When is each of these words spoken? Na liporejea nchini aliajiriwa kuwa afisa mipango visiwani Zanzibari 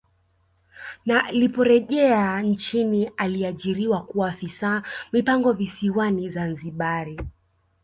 Na 1.05 1.31
liporejea 1.31 2.41
nchini 2.41 3.11
aliajiriwa 3.17 4.03
kuwa 4.03 4.29
afisa 4.29 4.83
mipango 5.11 5.53
visiwani 5.53 6.29
Zanzibari 6.29 7.19